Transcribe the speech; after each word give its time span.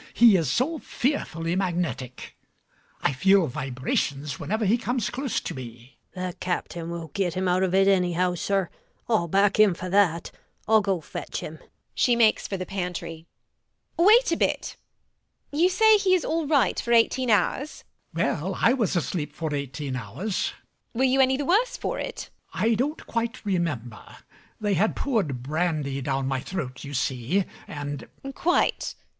He 0.15 0.35
is 0.35 0.49
so 0.49 0.79
fearfully 0.79 1.55
magnetic: 1.55 2.35
I 3.03 3.13
feel 3.13 3.45
vibrations 3.45 4.39
whenever 4.39 4.65
he 4.65 4.75
comes 4.75 5.11
close 5.11 5.39
to 5.41 5.53
me. 5.53 5.99
GUINNESS. 6.15 6.33
The 6.33 6.37
captain 6.39 6.89
will 6.89 7.09
get 7.13 7.35
him 7.35 7.47
out 7.47 7.61
of 7.61 7.75
it 7.75 7.87
anyhow, 7.87 8.33
sir: 8.33 8.71
I'll 9.07 9.27
back 9.27 9.59
him 9.59 9.75
for 9.75 9.91
that. 9.91 10.31
I'll 10.67 10.81
go 10.81 11.01
fetch 11.01 11.41
him 11.41 11.59
[she 11.93 12.15
makes 12.15 12.47
for 12.47 12.57
the 12.57 12.65
pantry]. 12.65 13.27
MRS 13.29 13.99
HUSHABYE. 13.99 14.07
Wait 14.07 14.31
a 14.31 14.37
bit. 14.37 14.61
[To 14.61 14.65
Mazzini]. 15.57 15.63
You 15.65 15.69
say 15.69 15.97
he 15.97 16.15
is 16.15 16.25
all 16.25 16.47
right 16.47 16.79
for 16.79 16.93
eighteen 16.93 17.29
hours? 17.29 17.83
MAZZINI. 18.15 18.23
Well, 18.41 18.57
I 18.59 18.73
was 18.73 18.95
asleep 18.95 19.35
for 19.35 19.53
eighteen 19.53 19.95
hours. 19.95 20.35
MRS 20.35 20.41
HUSHABYE. 20.41 20.57
Were 20.97 21.03
you 21.03 21.21
any 21.21 21.37
the 21.37 21.45
worse 21.45 21.77
for 21.77 21.99
it? 21.99 22.31
MAZZINI. 22.55 22.71
I 22.71 22.73
don't 22.73 23.05
quite 23.05 23.45
remember. 23.45 24.15
They 24.59 24.73
had 24.73 24.95
poured 24.95 25.43
brandy 25.43 26.01
down 26.01 26.25
my 26.27 26.39
throat, 26.39 26.83
you 26.83 26.95
see; 26.95 27.45
and 27.67 27.99
MRS 27.99 28.07
HUSHABYE. 28.23 28.33
Quite. 28.33 28.95